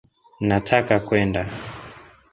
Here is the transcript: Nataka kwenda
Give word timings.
Nataka 0.47 0.93
kwenda 1.07 1.41